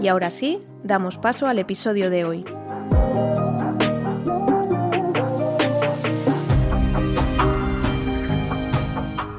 Y 0.00 0.06
ahora 0.06 0.30
sí, 0.30 0.62
damos 0.84 1.18
paso 1.18 1.46
al 1.46 1.58
episodio 1.58 2.08
de 2.08 2.24
hoy. 2.24 2.44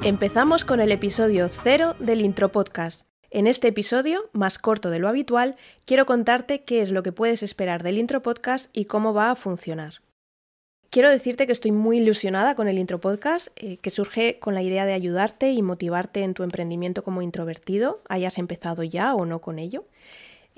Empezamos 0.03 0.65
con 0.65 0.81
el 0.81 0.91
episodio 0.91 1.47
0 1.47 1.95
del 1.99 2.21
Intro 2.21 2.51
Podcast. 2.51 3.07
En 3.29 3.47
este 3.47 3.69
episodio, 3.69 4.29
más 4.33 4.57
corto 4.57 4.89
de 4.89 4.99
lo 4.99 5.07
habitual, 5.07 5.55
quiero 5.85 6.05
contarte 6.05 6.63
qué 6.63 6.81
es 6.81 6.91
lo 6.91 7.03
que 7.03 7.11
puedes 7.11 7.43
esperar 7.43 7.83
del 7.83 7.97
Intro 7.97 8.21
Podcast 8.21 8.69
y 8.73 8.85
cómo 8.85 9.13
va 9.13 9.31
a 9.31 9.35
funcionar. 9.35 10.01
Quiero 10.89 11.11
decirte 11.11 11.45
que 11.45 11.53
estoy 11.53 11.71
muy 11.71 11.99
ilusionada 11.99 12.55
con 12.55 12.67
el 12.67 12.79
Intro 12.79 12.99
Podcast, 12.99 13.49
eh, 13.55 13.77
que 13.77 13.91
surge 13.91 14.39
con 14.39 14.55
la 14.55 14.63
idea 14.63 14.87
de 14.87 14.93
ayudarte 14.93 15.51
y 15.51 15.61
motivarte 15.61 16.23
en 16.23 16.33
tu 16.33 16.41
emprendimiento 16.41 17.03
como 17.03 17.21
introvertido, 17.21 18.01
hayas 18.09 18.39
empezado 18.39 18.81
ya 18.83 19.13
o 19.13 19.25
no 19.25 19.39
con 19.39 19.59
ello. 19.59 19.83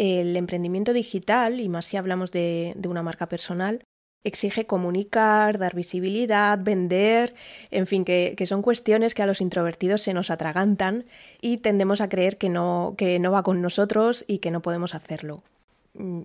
El 0.01 0.35
emprendimiento 0.35 0.93
digital, 0.93 1.59
y 1.59 1.69
más 1.69 1.85
si 1.85 1.97
hablamos 1.97 2.31
de 2.31 2.73
una 2.85 3.03
marca 3.03 3.27
personal, 3.27 3.83
exige 4.23 4.65
comunicar, 4.65 5.57
dar 5.57 5.75
visibilidad, 5.75 6.59
vender, 6.61 7.33
en 7.71 7.87
fin, 7.87 8.05
que, 8.05 8.35
son 8.47 8.61
cuestiones 8.61 9.13
que 9.13 9.23
a 9.23 9.25
los 9.25 9.41
introvertidos 9.41 10.01
se 10.01 10.13
nos 10.13 10.29
atragantan 10.29 11.05
y 11.39 11.57
tendemos 11.57 12.01
a 12.01 12.09
creer 12.09 12.37
que 12.37 12.49
no, 12.49 12.95
que 12.97 13.19
no 13.19 13.31
va 13.31 13.43
con 13.43 13.61
nosotros 13.61 14.25
y 14.27 14.39
que 14.39 14.51
no 14.51 14.61
podemos 14.61 14.95
hacerlo. 14.95 15.41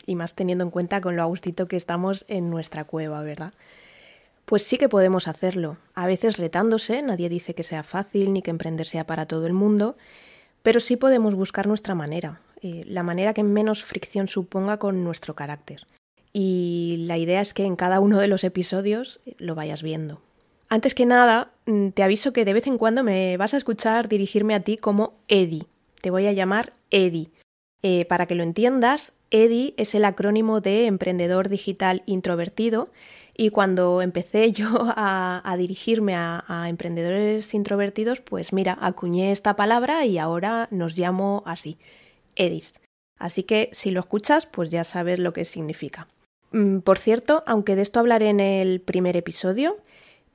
Y 0.07 0.15
más 0.15 0.35
teniendo 0.35 0.65
en 0.65 0.71
cuenta 0.71 1.01
con 1.01 1.17
lo 1.17 1.23
agustito 1.23 1.67
que 1.67 1.77
estamos 1.77 2.25
en 2.29 2.51
nuestra 2.51 2.85
cueva, 2.85 3.23
¿verdad? 3.23 3.53
Pues 4.45 4.63
sí 4.63 4.79
que 4.79 4.89
podemos 4.89 5.27
hacerlo, 5.27 5.77
a 5.95 6.07
veces 6.07 6.37
retándose, 6.37 7.03
nadie 7.03 7.29
dice 7.29 7.55
que 7.55 7.65
sea 7.65 7.83
fácil 7.83 8.33
ni 8.33 8.43
que 8.43 8.51
emprender 8.51 8.87
sea 8.87 9.05
para 9.05 9.27
todo 9.27 9.47
el 9.47 9.53
mundo, 9.53 9.97
pero 10.63 10.79
sí 10.79 10.97
podemos 10.97 11.35
buscar 11.35 11.67
nuestra 11.67 11.97
manera, 11.97 12.41
eh, 12.67 12.85
la 12.87 13.03
manera 13.03 13.35
que 13.35 13.43
menos 13.43 13.85
fricción 13.85 14.29
suponga 14.29 14.79
con 14.79 15.05
nuestro 15.05 15.35
carácter 15.35 15.87
y 16.39 16.97
la 17.07 17.17
idea 17.17 17.41
es 17.41 17.55
que 17.55 17.65
en 17.65 17.77
cada 17.77 17.99
uno 17.99 18.21
de 18.21 18.29
los 18.29 18.45
episodios 18.45 19.21
lo 19.39 19.55
vayas 19.55 19.83
viendo. 19.83 20.21
Antes 20.69 20.95
que 20.95 21.07
nada, 21.07 21.53
mm, 21.65 21.89
te 21.93 22.03
aviso 22.03 22.35
que 22.35 22.45
de 22.45 22.53
vez 22.53 22.67
en 22.67 22.77
cuando 22.77 23.03
me 23.03 23.39
vas 23.39 23.55
a 23.55 23.57
escuchar 23.57 24.07
dirigirme 24.07 24.55
a 24.55 24.61
ti 24.61 24.77
como 24.77 25.15
Eddie. 25.29 25.65
Te 26.03 26.11
voy 26.11 26.27
a 26.27 26.33
llamar 26.33 26.75
Eddie. 26.91 27.31
Eh, 27.83 28.05
para 28.05 28.27
que 28.27 28.35
lo 28.35 28.43
entiendas, 28.43 29.15
Eddie 29.31 29.73
es 29.79 29.95
el 29.95 30.05
acrónimo 30.05 30.61
de 30.61 30.85
Emprendedor 30.85 31.49
Digital 31.49 32.03
Introvertido 32.05 32.91
y 33.35 33.49
cuando 33.49 34.03
empecé 34.03 34.53
yo 34.53 34.93
a, 34.95 35.55
dirigirme 35.57 36.17
a, 36.17 36.45
a, 36.49 36.69
emprendedores 36.69 37.55
introvertidos, 37.55 38.21
pues 38.21 38.53
mira, 38.53 38.77
acuñé 38.79 39.33
esta 39.33 39.57
palabra 39.57 40.05
y 40.05 40.19
ahora 40.19 40.69
nos 40.71 40.99
llamo 40.99 41.43
así, 41.47 41.79
Edis. 42.37 42.81
Así 43.19 43.43
que 43.43 43.71
si 43.73 43.91
lo 43.91 44.01
escuchas, 44.01 44.47
pues 44.47 44.71
ya 44.71 44.85
sabes 44.85 45.19
lo 45.19 45.33
que 45.33 45.45
significa. 45.45 46.07
Mm, 46.53 46.79
por 46.79 46.99
cierto, 46.99 47.43
aunque 47.47 47.77
de 47.77 47.83
esto 47.83 48.01
hablaré 48.01 48.29
en 48.29 48.41
el 48.41 48.81
primer 48.81 49.17
episodio, 49.17 49.79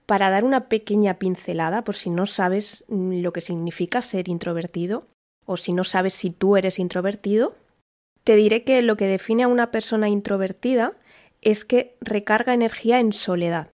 para 0.05 0.29
dar 0.29 0.43
una 0.43 0.67
pequeña 0.67 1.19
pincelada, 1.19 1.83
por 1.83 1.95
si 1.95 2.09
no 2.09 2.25
sabes 2.25 2.85
mm, 2.89 3.21
lo 3.21 3.31
que 3.33 3.41
significa 3.41 4.01
ser 4.01 4.27
introvertido, 4.27 5.07
o 5.45 5.57
si 5.57 5.73
no 5.73 5.83
sabes 5.83 6.13
si 6.13 6.31
tú 6.31 6.57
eres 6.57 6.79
introvertido, 6.79 7.55
te 8.23 8.35
diré 8.35 8.63
que 8.63 8.81
lo 8.81 8.97
que 8.97 9.07
define 9.07 9.43
a 9.43 9.47
una 9.47 9.71
persona 9.71 10.09
introvertida 10.09 10.93
es 11.41 11.65
que 11.65 11.95
recarga 12.01 12.53
energía 12.53 12.99
en 12.99 13.13
soledad. 13.13 13.69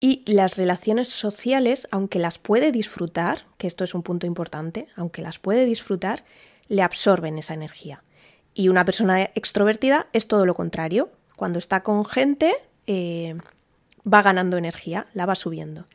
Y 0.00 0.22
las 0.30 0.56
relaciones 0.56 1.08
sociales, 1.08 1.88
aunque 1.90 2.18
las 2.18 2.38
puede 2.38 2.72
disfrutar, 2.72 3.46
que 3.58 3.66
esto 3.66 3.84
es 3.84 3.94
un 3.94 4.02
punto 4.02 4.26
importante, 4.26 4.86
aunque 4.96 5.22
las 5.22 5.38
puede 5.38 5.64
disfrutar, 5.64 6.24
le 6.68 6.82
absorben 6.82 7.38
esa 7.38 7.54
energía. 7.54 8.02
Y 8.54 8.68
una 8.68 8.84
persona 8.84 9.22
extrovertida 9.34 10.06
es 10.12 10.28
todo 10.28 10.46
lo 10.46 10.54
contrario, 10.54 11.10
cuando 11.36 11.58
está 11.58 11.82
con 11.82 12.04
gente, 12.04 12.54
eh, 12.86 13.36
va 14.10 14.22
ganando 14.22 14.56
energía, 14.56 15.06
la 15.14 15.26
va 15.26 15.34
subiendo. 15.34 15.86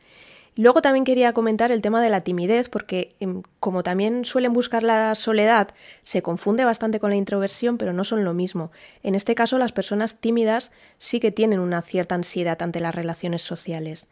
Luego 0.56 0.82
también 0.82 1.04
quería 1.04 1.32
comentar 1.32 1.70
el 1.70 1.80
tema 1.80 2.02
de 2.02 2.10
la 2.10 2.22
timidez, 2.22 2.68
porque 2.68 3.14
em, 3.20 3.42
como 3.60 3.82
también 3.82 4.24
suelen 4.24 4.52
buscar 4.52 4.82
la 4.82 5.14
soledad, 5.14 5.68
se 6.02 6.22
confunde 6.22 6.64
bastante 6.64 7.00
con 7.00 7.10
la 7.10 7.16
introversión, 7.16 7.78
pero 7.78 7.92
no 7.92 8.04
son 8.04 8.24
lo 8.24 8.34
mismo. 8.34 8.70
En 9.02 9.14
este 9.14 9.34
caso, 9.34 9.58
las 9.58 9.72
personas 9.72 10.16
tímidas 10.16 10.72
sí 10.98 11.20
que 11.20 11.30
tienen 11.30 11.60
una 11.60 11.82
cierta 11.82 12.14
ansiedad 12.14 12.60
ante 12.62 12.80
las 12.80 12.94
relaciones 12.94 13.42
sociales. 13.42 14.08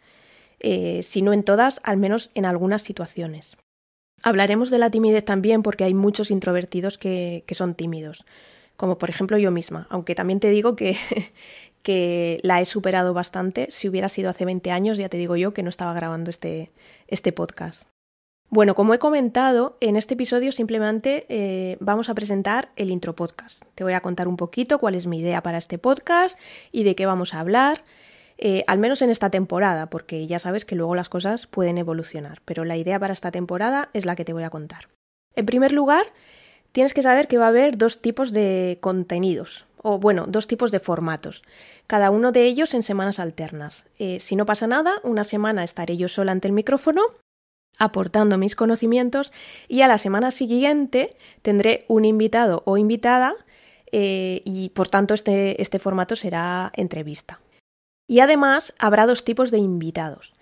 Eh, 0.61 1.03
si 1.03 1.23
no 1.23 1.33
en 1.33 1.43
todas, 1.43 1.81
al 1.85 1.99
menos 1.99 2.31
en 2.35 2.47
algunas 2.47 2.83
situaciones. 2.83 3.57
Hablaremos 4.23 4.71
de 4.71 4.79
la 4.79 4.91
timidez 4.91 5.25
también 5.25 5.63
porque 5.63 5.85
hay 5.85 5.95
muchos 5.95 6.31
introvertidos 6.31 6.99
que 6.99 7.45
son 7.53 7.75
tímidos 7.75 8.25
como 8.79 8.97
por 8.97 9.11
ejemplo 9.11 9.37
yo 9.39 9.51
misma, 9.51 9.89
aunque 9.91 10.15
también 10.15 10.39
te 10.39 10.51
digo 10.51 10.77
que, 10.77 10.97
la 12.43 12.61
he 12.61 12.65
superado 12.65 13.13
bastante. 13.13 13.67
Si 13.71 13.89
hubiera 13.89 14.09
sido 14.09 14.31
hace 14.31 14.45
20 14.45 14.71
años, 14.71 14.99
ya 14.99 15.09
te 15.09 15.17
digo 15.17 15.37
yo 15.37 15.53
que 15.53 15.65
no 15.65 15.69
estaba 15.69 15.93
grabando 15.93 16.31
este, 16.31 16.71
este 17.09 17.33
podcast. 17.33 17.89
Bueno, 18.51 18.77
como 18.77 18.95
he 18.95 18.99
comentado, 18.99 19.77
en 19.81 19.97
este 19.97 20.15
episodio 20.15 20.53
simplemente 20.53 21.27
eh, 21.29 21.77
vamos 21.81 22.09
a 22.09 22.15
presentar 22.15 22.71
el 22.77 22.91
intro 22.91 23.17
podcast. 23.17 23.65
Te 23.75 23.83
voy 23.83 23.95
a 23.95 24.01
contar 24.01 24.29
un 24.29 24.37
poquito 24.37 24.79
cuál 24.79 24.95
es 24.95 25.07
mi 25.07 25.19
idea 25.19 25.43
para 25.43 25.59
este 25.59 25.79
podcast 25.79 26.39
y 26.71 26.85
de 26.85 26.95
qué 26.95 27.05
vamos 27.05 27.35
a 27.35 27.41
hablar, 27.41 27.83
eh, 28.39 28.65
al 28.69 28.79
menos 28.79 29.03
en 29.03 29.11
esta 29.11 29.31
temporada, 29.31 29.91
porque 29.91 30.27
ya 30.27 30.39
sabes 30.39 30.65
que 30.65 30.77
luego 30.77 30.95
las 30.95 31.09
cosas 31.09 31.47
pueden 31.47 31.77
evolucionar, 31.77 32.41
pero 32.45 32.65
la 32.65 32.77
idea 32.77 33.01
para 33.01 33.13
esta 33.13 33.33
temporada 33.33 33.91
es 33.93 34.07
la 34.07 34.15
que 34.15 34.25
te 34.25 34.33
voy 34.33 34.45
a 34.45 34.51
contar. 34.51 34.89
En 35.35 35.45
primer 35.45 35.73
lugar, 35.73 36.07
tienes 36.73 36.95
que 36.95 37.03
saber 37.03 37.27
que 37.27 37.39
va 37.39 37.47
a 37.47 37.49
haber 37.49 37.77
dos 37.77 38.01
tipos 38.01 38.33
de 38.33 38.79
contenidos, 38.81 39.67
o 39.83 39.99
bueno, 39.99 40.27
dos 40.29 40.47
tipos 40.47 40.71
de 40.71 40.79
formatos, 40.79 41.43
cada 41.89 42.11
uno 42.11 42.31
de 42.31 42.45
ellos 42.45 42.75
en 42.75 42.85
semanas 42.85 43.19
alternas. 43.19 43.87
Eh, 43.99 44.21
si 44.21 44.37
no 44.37 44.47
pasa 44.47 44.69
nada, 44.69 45.01
una 45.03 45.25
semana 45.25 45.65
estaré 45.65 45.97
yo 45.97 46.09
sola 46.09 46.33
ante 46.33 46.49
el 46.49 46.55
micrófono 46.55 47.03
aportando 47.79 48.39
mis 48.39 48.57
conocimientos 48.57 49.33
y 49.69 49.83
a 49.83 49.89
la 49.89 49.99
semana 49.99 50.31
siguiente 50.33 51.17
tendré 51.43 51.85
un 51.89 52.05
invitado 52.05 52.63
o 52.67 52.77
invitada 52.77 53.35
eh, 53.93 54.43
y 54.45 54.71
por 54.71 54.89
tanto 54.89 55.15
este, 55.15 55.63
este 55.63 55.79
formato 55.79 56.17
será 56.17 56.73
entrevista. 56.75 57.41
Y 58.09 58.21
además 58.21 58.75
habrá 58.79 59.07
dos 59.07 59.23
tipos 59.23 59.53
de 59.53 59.59
invitados. 59.59 60.33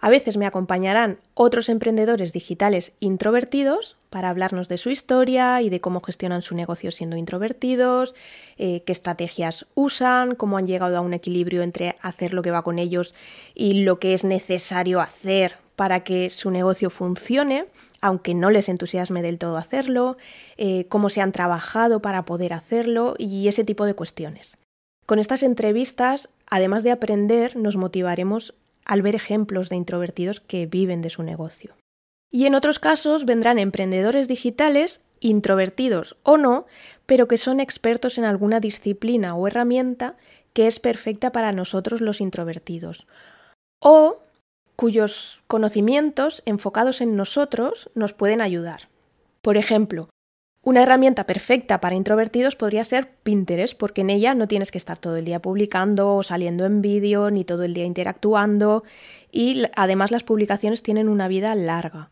A 0.00 0.08
veces 0.08 0.38
me 0.38 0.46
acompañarán 0.46 1.18
otros 1.34 1.68
emprendedores 1.68 2.32
digitales 2.32 2.92
introvertidos 3.00 3.96
para 4.08 4.30
hablarnos 4.30 4.68
de 4.68 4.78
su 4.78 4.88
historia 4.88 5.60
y 5.60 5.68
de 5.68 5.82
cómo 5.82 6.00
gestionan 6.00 6.40
su 6.40 6.54
negocio 6.54 6.90
siendo 6.90 7.16
introvertidos, 7.16 8.14
eh, 8.56 8.82
qué 8.86 8.92
estrategias 8.92 9.66
usan, 9.74 10.34
cómo 10.36 10.56
han 10.56 10.66
llegado 10.66 10.96
a 10.96 11.02
un 11.02 11.12
equilibrio 11.12 11.62
entre 11.62 11.96
hacer 12.00 12.32
lo 12.32 12.40
que 12.40 12.50
va 12.50 12.62
con 12.62 12.78
ellos 12.78 13.14
y 13.54 13.84
lo 13.84 13.98
que 13.98 14.14
es 14.14 14.24
necesario 14.24 15.00
hacer 15.00 15.58
para 15.76 16.00
que 16.02 16.30
su 16.30 16.50
negocio 16.50 16.88
funcione, 16.88 17.66
aunque 18.00 18.34
no 18.34 18.50
les 18.50 18.70
entusiasme 18.70 19.20
del 19.20 19.38
todo 19.38 19.58
hacerlo, 19.58 20.16
eh, 20.56 20.86
cómo 20.88 21.10
se 21.10 21.20
han 21.20 21.32
trabajado 21.32 22.00
para 22.00 22.24
poder 22.24 22.54
hacerlo 22.54 23.16
y 23.18 23.48
ese 23.48 23.64
tipo 23.64 23.84
de 23.84 23.94
cuestiones. 23.94 24.56
Con 25.04 25.18
estas 25.18 25.42
entrevistas, 25.42 26.30
además 26.50 26.82
de 26.82 26.90
aprender, 26.90 27.56
nos 27.56 27.76
motivaremos 27.76 28.54
al 28.84 29.02
ver 29.02 29.14
ejemplos 29.14 29.68
de 29.68 29.76
introvertidos 29.76 30.40
que 30.40 30.66
viven 30.66 31.00
de 31.00 31.10
su 31.10 31.22
negocio. 31.22 31.76
Y 32.30 32.46
en 32.46 32.54
otros 32.54 32.78
casos 32.78 33.24
vendrán 33.24 33.58
emprendedores 33.58 34.28
digitales, 34.28 35.04
introvertidos 35.20 36.16
o 36.22 36.36
no, 36.36 36.66
pero 37.06 37.28
que 37.28 37.36
son 37.36 37.60
expertos 37.60 38.18
en 38.18 38.24
alguna 38.24 38.60
disciplina 38.60 39.34
o 39.34 39.46
herramienta 39.46 40.16
que 40.52 40.66
es 40.66 40.80
perfecta 40.80 41.32
para 41.32 41.52
nosotros 41.52 42.00
los 42.00 42.20
introvertidos, 42.20 43.06
o 43.80 44.20
cuyos 44.76 45.42
conocimientos 45.46 46.42
enfocados 46.46 47.00
en 47.00 47.16
nosotros 47.16 47.90
nos 47.94 48.12
pueden 48.12 48.40
ayudar. 48.40 48.88
Por 49.42 49.56
ejemplo, 49.56 50.08
una 50.62 50.82
herramienta 50.82 51.24
perfecta 51.26 51.80
para 51.80 51.94
introvertidos 51.94 52.54
podría 52.54 52.84
ser 52.84 53.08
Pinterest, 53.22 53.76
porque 53.78 54.02
en 54.02 54.10
ella 54.10 54.34
no 54.34 54.46
tienes 54.46 54.70
que 54.70 54.78
estar 54.78 54.98
todo 54.98 55.16
el 55.16 55.24
día 55.24 55.40
publicando 55.40 56.16
o 56.16 56.22
saliendo 56.22 56.66
en 56.66 56.82
vídeo, 56.82 57.30
ni 57.30 57.44
todo 57.44 57.64
el 57.64 57.72
día 57.72 57.84
interactuando, 57.84 58.84
y 59.32 59.64
además 59.74 60.10
las 60.10 60.22
publicaciones 60.22 60.82
tienen 60.82 61.08
una 61.08 61.28
vida 61.28 61.54
larga. 61.54 62.10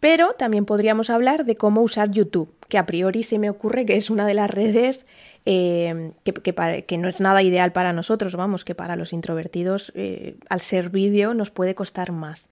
Pero 0.00 0.32
también 0.32 0.64
podríamos 0.64 1.10
hablar 1.10 1.44
de 1.44 1.56
cómo 1.56 1.82
usar 1.82 2.10
YouTube, 2.10 2.52
que 2.68 2.78
a 2.78 2.86
priori 2.86 3.22
se 3.22 3.38
me 3.38 3.50
ocurre 3.50 3.86
que 3.86 3.96
es 3.96 4.10
una 4.10 4.26
de 4.26 4.34
las 4.34 4.50
redes 4.50 5.06
eh, 5.44 6.12
que, 6.24 6.98
no 6.98 7.08
es 7.08 7.20
nada 7.20 7.42
ideal 7.42 7.72
para 7.72 7.92
nosotros, 7.92 8.34
vamos, 8.34 8.64
que 8.64 8.74
para 8.74 8.96
los 8.96 9.12
introvertidos 9.12 9.92
eh, 9.94 10.36
al 10.48 10.60
ser 10.60 10.88
vídeo 10.88 11.34
nos 11.34 11.50
puede 11.50 11.74
costar 11.74 12.10
más. 12.10 12.51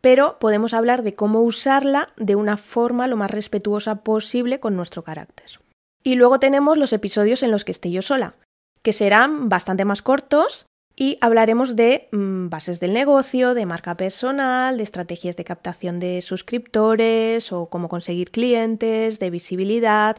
Pero 0.00 0.38
podemos 0.38 0.74
hablar 0.74 1.02
de 1.02 1.14
cómo 1.14 1.42
usarla 1.42 2.06
de 2.16 2.36
una 2.36 2.56
forma 2.56 3.06
lo 3.06 3.16
más 3.16 3.30
respetuosa 3.30 4.02
posible 4.02 4.60
con 4.60 4.76
nuestro 4.76 5.02
carácter. 5.02 5.60
Y 6.02 6.14
luego 6.14 6.38
tenemos 6.38 6.78
los 6.78 6.92
episodios 6.92 7.42
en 7.42 7.50
los 7.50 7.64
que 7.64 7.72
esté 7.72 7.90
yo 7.90 8.02
sola, 8.02 8.34
que 8.82 8.92
serán 8.92 9.48
bastante 9.48 9.84
más 9.84 10.02
cortos 10.02 10.66
y 11.00 11.16
hablaremos 11.20 11.76
de 11.76 12.08
mm, 12.10 12.48
bases 12.48 12.80
del 12.80 12.92
negocio, 12.92 13.54
de 13.54 13.66
marca 13.66 13.96
personal, 13.96 14.76
de 14.76 14.82
estrategias 14.82 15.36
de 15.36 15.44
captación 15.44 16.00
de 16.00 16.22
suscriptores 16.22 17.52
o 17.52 17.66
cómo 17.66 17.88
conseguir 17.88 18.30
clientes, 18.32 19.20
de 19.20 19.30
visibilidad, 19.30 20.16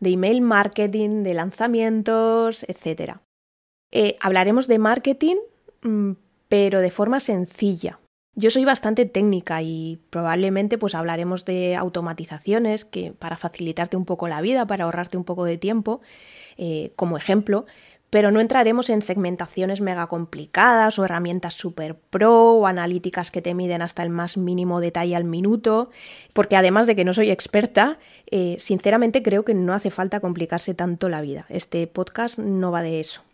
de 0.00 0.10
email 0.10 0.40
marketing, 0.40 1.22
de 1.22 1.34
lanzamientos, 1.34 2.64
etc. 2.64 3.18
Eh, 3.92 4.16
hablaremos 4.20 4.66
de 4.66 4.78
marketing, 4.78 5.36
mm, 5.82 6.12
pero 6.48 6.80
de 6.80 6.90
forma 6.90 7.20
sencilla. 7.20 8.00
Yo 8.38 8.50
soy 8.50 8.66
bastante 8.66 9.06
técnica 9.06 9.62
y 9.62 9.98
probablemente 10.10 10.76
pues 10.76 10.94
hablaremos 10.94 11.46
de 11.46 11.74
automatizaciones 11.74 12.84
que 12.84 13.12
para 13.18 13.38
facilitarte 13.38 13.96
un 13.96 14.04
poco 14.04 14.28
la 14.28 14.42
vida, 14.42 14.66
para 14.66 14.84
ahorrarte 14.84 15.16
un 15.16 15.24
poco 15.24 15.46
de 15.46 15.56
tiempo, 15.56 16.02
eh, 16.58 16.92
como 16.96 17.16
ejemplo, 17.16 17.64
pero 18.10 18.30
no 18.30 18.40
entraremos 18.40 18.90
en 18.90 19.00
segmentaciones 19.00 19.80
mega 19.80 20.06
complicadas 20.06 20.98
o 20.98 21.04
herramientas 21.06 21.54
super 21.54 21.96
pro 21.96 22.52
o 22.56 22.66
analíticas 22.66 23.30
que 23.30 23.40
te 23.40 23.54
miden 23.54 23.80
hasta 23.80 24.02
el 24.02 24.10
más 24.10 24.36
mínimo 24.36 24.80
detalle 24.80 25.16
al 25.16 25.24
minuto, 25.24 25.88
porque 26.34 26.56
además 26.56 26.86
de 26.86 26.94
que 26.94 27.06
no 27.06 27.14
soy 27.14 27.30
experta, 27.30 27.98
eh, 28.30 28.56
sinceramente 28.58 29.22
creo 29.22 29.46
que 29.46 29.54
no 29.54 29.72
hace 29.72 29.90
falta 29.90 30.20
complicarse 30.20 30.74
tanto 30.74 31.08
la 31.08 31.22
vida. 31.22 31.46
Este 31.48 31.86
podcast 31.86 32.38
no 32.38 32.70
va 32.70 32.82
de 32.82 33.00
eso. 33.00 33.25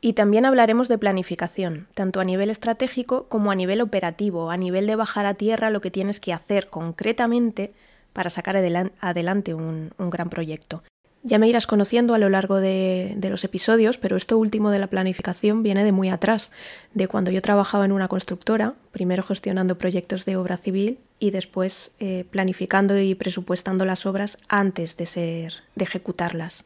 Y 0.00 0.12
también 0.12 0.44
hablaremos 0.44 0.88
de 0.88 0.98
planificación, 0.98 1.88
tanto 1.94 2.20
a 2.20 2.24
nivel 2.24 2.50
estratégico 2.50 3.26
como 3.28 3.50
a 3.50 3.54
nivel 3.54 3.80
operativo, 3.80 4.50
a 4.50 4.56
nivel 4.56 4.86
de 4.86 4.96
bajar 4.96 5.26
a 5.26 5.34
tierra 5.34 5.70
lo 5.70 5.80
que 5.80 5.90
tienes 5.90 6.20
que 6.20 6.32
hacer 6.32 6.68
concretamente 6.68 7.72
para 8.12 8.30
sacar 8.30 8.56
adelante 8.56 9.54
un 9.54 9.90
gran 9.98 10.30
proyecto. 10.30 10.82
Ya 11.24 11.38
me 11.38 11.48
irás 11.48 11.66
conociendo 11.66 12.14
a 12.14 12.18
lo 12.18 12.28
largo 12.28 12.60
de, 12.60 13.16
los 13.28 13.42
episodios, 13.42 13.98
pero 13.98 14.16
esto 14.16 14.38
último 14.38 14.70
de 14.70 14.78
la 14.78 14.86
planificación 14.86 15.62
viene 15.62 15.84
de 15.84 15.92
muy 15.92 16.08
atrás, 16.08 16.52
de 16.94 17.08
cuando 17.08 17.30
yo 17.30 17.42
trabajaba 17.42 17.84
en 17.84 17.92
una 17.92 18.08
constructora, 18.08 18.74
primero 18.92 19.22
gestionando 19.22 19.78
proyectos 19.78 20.24
de 20.24 20.36
obra 20.36 20.56
civil 20.56 20.98
y 21.18 21.30
después 21.30 21.92
eh, 21.98 22.24
planificando 22.30 22.98
y 22.98 23.14
presupuestando 23.14 23.84
las 23.84 24.06
obras 24.06 24.38
antes 24.48 24.96
de 24.96 25.06
ser, 25.06 25.54
de 25.74 25.84
ejecutarlas. 25.84 26.64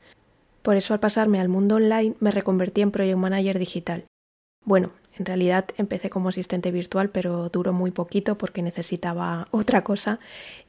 Por 0.62 0.76
eso 0.76 0.94
al 0.94 1.00
pasarme 1.00 1.40
al 1.40 1.48
mundo 1.48 1.76
online 1.76 2.14
me 2.20 2.30
reconvertí 2.30 2.80
en 2.80 2.92
Project 2.92 3.18
Manager 3.18 3.58
digital. 3.58 4.04
Bueno, 4.64 4.92
en 5.18 5.26
realidad 5.26 5.66
empecé 5.76 6.08
como 6.08 6.28
asistente 6.28 6.70
virtual, 6.70 7.10
pero 7.10 7.48
duró 7.48 7.72
muy 7.72 7.90
poquito 7.90 8.38
porque 8.38 8.62
necesitaba 8.62 9.48
otra 9.50 9.82
cosa 9.82 10.20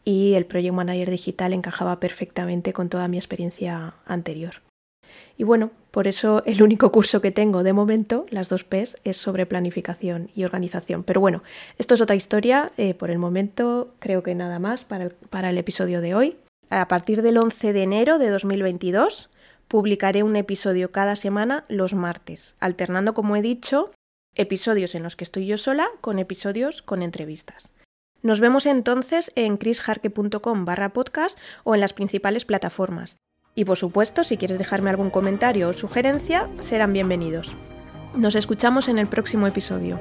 y 0.04 0.34
el 0.34 0.46
Project 0.46 0.74
Manager 0.74 1.12
digital 1.12 1.54
encajaba 1.54 2.00
perfectamente 2.00 2.74
con 2.74 2.90
toda 2.90 3.08
mi 3.08 3.18
experiencia 3.18 3.94
anterior. 4.06 4.56
Y 5.38 5.44
bueno, 5.44 5.70
por 5.92 6.08
eso 6.08 6.44
el 6.46 6.64
único 6.64 6.92
curso 6.92 7.22
que 7.22 7.32
tengo 7.32 7.62
de 7.62 7.74
momento, 7.74 8.26
las 8.32 8.50
dos 8.50 8.64
P's, 8.64 8.98
es 9.04 9.16
sobre 9.16 9.46
planificación 9.46 10.32
y 10.36 10.44
organización. 10.44 11.04
Pero 11.04 11.22
bueno, 11.22 11.44
esto 11.78 11.94
es 11.94 12.02
otra 12.02 12.16
historia. 12.16 12.72
Eh, 12.78 12.96
por 12.96 13.12
el 13.12 13.20
momento 13.20 13.94
creo 14.00 14.24
que 14.24 14.34
nada 14.34 14.58
más 14.58 14.86
para 14.86 15.06
el, 15.06 15.12
para 15.12 15.52
el 15.52 15.58
episodio 15.60 16.02
de 16.02 16.16
hoy. 16.16 16.38
A 16.72 16.88
partir 16.88 17.22
del 17.22 17.38
11 17.38 17.74
de 17.74 17.84
enero 17.84 18.18
de 18.18 18.30
2022 18.30 19.30
publicaré 19.68 20.24
un 20.24 20.36
episodio 20.36 20.92
cada 20.92 21.16
semana 21.16 21.66
los 21.68 21.94
martes, 21.94 22.56
alternando, 22.60 23.14
como 23.14 23.36
he 23.36 23.42
dicho, 23.42 23.92
episodios 24.36 24.96
en 24.96 25.04
los 25.04 25.16
que 25.16 25.24
estoy 25.24 25.46
yo 25.46 25.58
sola 25.58 25.90
con 26.02 26.20
episodios 26.20 26.82
con 26.82 27.02
entrevistas. 27.02 27.74
Nos 28.22 28.40
vemos 28.40 28.66
entonces 28.66 29.32
en 29.36 29.58
chrisharke.com 29.58 30.66
barra 30.66 30.94
podcast 30.94 31.38
o 31.64 31.76
en 31.76 31.82
las 31.82 31.94
principales 31.94 32.46
plataformas. 32.46 33.18
Y 33.54 33.66
por 33.66 33.78
supuesto, 33.78 34.24
si 34.24 34.38
quieres 34.38 34.58
dejarme 34.58 34.90
algún 34.90 35.10
comentario 35.10 35.70
o 35.70 35.74
sugerencia, 35.74 36.50
serán 36.62 36.94
bienvenidos. 36.94 37.56
Nos 38.16 38.36
escuchamos 38.36 38.88
en 38.88 38.98
el 38.98 39.08
próximo 39.08 39.46
episodio. 39.46 40.00